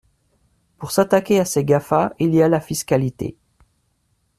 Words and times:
Pour 0.79 0.89
s’attaquer 0.89 1.39
à 1.39 1.45
ces 1.45 1.63
GAFA, 1.63 2.11
il 2.17 2.33
y 2.33 2.41
a 2.41 2.49
la 2.49 2.59
fiscalité. 2.59 3.37